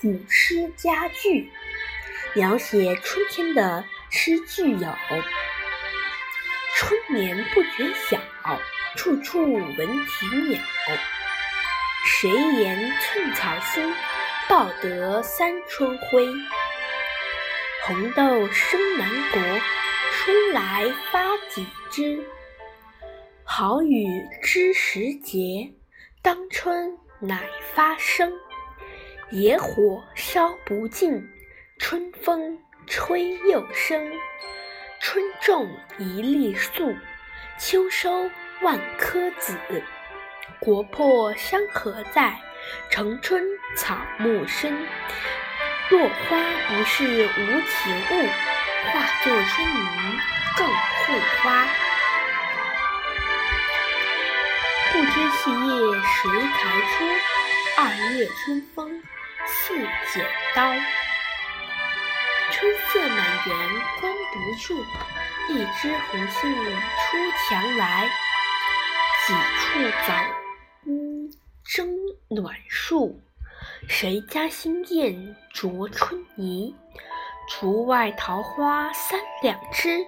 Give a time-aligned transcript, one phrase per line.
[0.00, 1.50] 古诗佳句，
[2.32, 4.94] 描写春天的诗句有：
[6.76, 8.16] 春眠不觉晓，
[8.94, 10.60] 处处闻啼鸟。
[12.06, 13.92] 谁言寸草心，
[14.48, 16.28] 报得三春晖。
[17.84, 19.42] 红豆生南国，
[20.12, 22.24] 春来发几枝。
[23.42, 24.06] 好雨
[24.44, 25.72] 知时节，
[26.22, 27.42] 当春乃
[27.74, 28.32] 发生。
[29.30, 31.28] 野火烧不尽，
[31.78, 34.10] 春风吹又生。
[35.00, 35.68] 春种
[35.98, 36.96] 一粒粟，
[37.58, 38.30] 秋收
[38.62, 39.54] 万颗子。
[40.58, 42.40] 国破山河在，
[42.90, 43.44] 城春
[43.76, 44.74] 草木深。
[45.90, 48.26] 落花不是无情物，
[48.86, 50.18] 化作春泥
[50.56, 51.68] 更护花。
[54.90, 56.58] 不知细叶谁裁
[56.96, 57.04] 出？
[57.76, 57.80] 二
[58.16, 59.02] 月春风。
[59.48, 59.74] 似
[60.12, 60.72] 剪刀，
[62.50, 63.56] 春色满园
[63.98, 64.84] 关不住，
[65.48, 67.16] 一枝红杏出
[67.48, 68.08] 墙来。
[69.26, 70.14] 几处早
[70.84, 71.30] 莺
[71.64, 71.88] 争
[72.28, 73.20] 暖树，
[73.88, 76.76] 谁家新燕啄春泥？
[77.48, 80.06] 竹外桃花三两枝，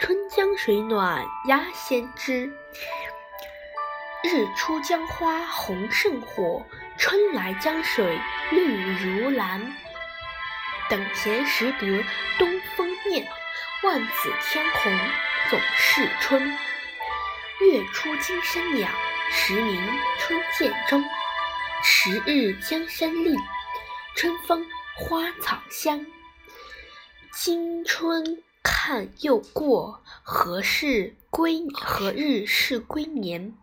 [0.00, 2.52] 春江水暖鸭先知。
[4.24, 6.64] 日出江花红胜火，
[6.96, 8.18] 春来江水
[8.50, 9.74] 绿如蓝。
[10.88, 12.04] 等闲识得
[12.38, 13.26] 东风面，
[13.82, 14.92] 万紫千红
[15.50, 16.46] 总是春。
[17.60, 18.88] 月出惊山鸟，
[19.30, 19.80] 时鸣
[20.18, 21.02] 春涧中。
[21.82, 23.36] 十日江山丽，
[24.16, 26.04] 春风花草香。
[27.32, 33.54] 今春看又过，何事归何日是归年？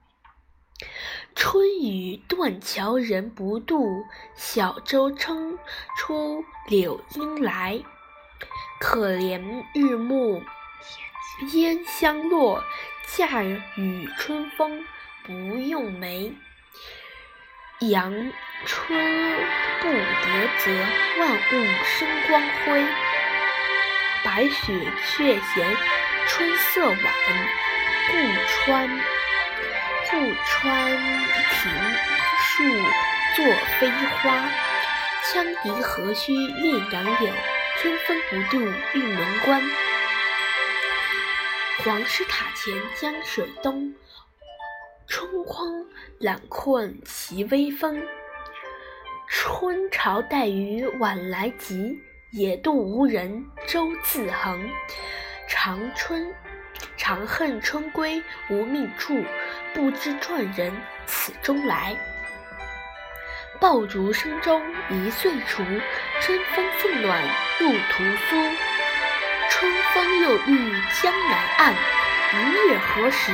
[1.35, 4.03] 春雨断桥人不渡，
[4.35, 5.57] 小舟撑
[5.97, 7.81] 出柳阴来。
[8.79, 10.43] 可怜日暮
[11.53, 12.63] 烟香落，
[13.07, 14.85] 驾雨春风
[15.23, 16.33] 不用梅。
[17.79, 18.11] 阳
[18.65, 19.37] 春
[19.81, 20.71] 布叠泽，
[21.19, 22.85] 万物生光辉。
[24.23, 25.77] 白雪却嫌
[26.27, 28.17] 春色晚，故
[28.47, 29.20] 穿。
[30.11, 31.71] 故穿庭
[32.41, 32.63] 树
[33.33, 33.45] 作
[33.79, 34.45] 飞花，
[35.23, 37.33] 羌笛何须恋杨柳？
[37.77, 38.59] 春风不度
[38.93, 39.61] 玉门关。
[41.77, 43.95] 黄师塔前江水东，
[45.07, 45.85] 春光
[46.19, 48.05] 懒困倚微风。
[49.29, 51.97] 春潮带雨晚来急，
[52.33, 54.69] 野渡无人舟自横。
[55.47, 56.35] 长春
[57.11, 59.25] 长恨春归无觅处。
[59.73, 60.73] 不知转人
[61.05, 61.93] 此中来。
[63.59, 65.61] 爆竹声中一岁除，
[66.21, 67.21] 春风送暖
[67.59, 68.35] 入屠苏。
[69.49, 70.71] 春风又绿
[71.03, 71.75] 江南岸，
[72.31, 73.33] 明月何时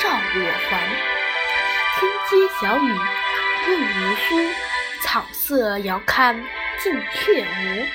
[0.00, 0.88] 照我还？
[2.00, 2.88] 天街小雨
[3.66, 4.50] 润如酥，
[5.02, 6.34] 草色遥看
[6.78, 7.86] 近却无。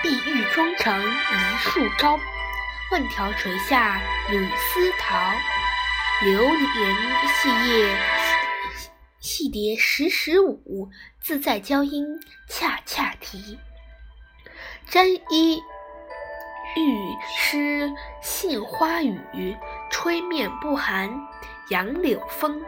[0.00, 2.18] 碧玉妆成一树高，
[2.92, 5.18] 万条垂下绿丝桃。
[6.20, 6.94] 流连
[7.26, 7.96] 细叶，
[9.18, 12.04] 细蝶时时舞，自在娇莺
[12.50, 13.58] 恰恰啼。
[14.90, 15.58] 沾衣
[16.76, 19.56] 欲湿杏花雨，
[19.90, 21.10] 吹面不寒
[21.70, 22.62] 杨柳风。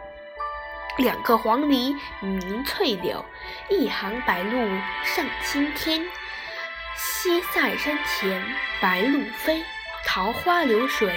[0.97, 3.23] 两个黄鹂鸣翠柳，
[3.69, 6.03] 一行白鹭上青天。
[6.97, 8.43] 西塞山前
[8.81, 9.63] 白鹭飞，
[10.05, 11.13] 桃花流水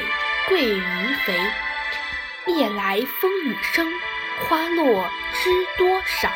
[0.48, 1.38] 鳜鱼肥。
[2.46, 3.86] 夜来风雨声，
[4.40, 6.30] 花落知多少。